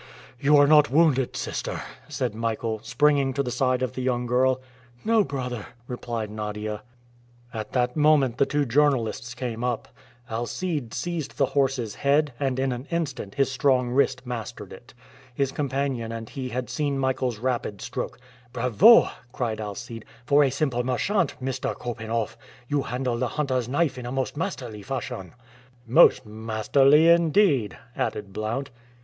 [0.39, 4.59] "You are not wounded, sister?" said Michael, springing to the side of the young girl.
[5.05, 6.81] "No, brother," replied Nadia.
[7.53, 9.89] At that moment the two journalists came up.
[10.27, 14.95] Alcide seized the horse's head, and, in an instant, his strong wrist mastered it.
[15.35, 18.17] His companion and he had seen Michael's rapid stroke.
[18.51, 21.75] "Bravo!" cried Alcide; "for a simple merchant, Mr.
[21.75, 22.35] Korpanoff,
[22.67, 25.35] you handle the hunter's knife in a most masterly fashion."
[25.85, 28.71] "Most masterly, indeed," added Blount.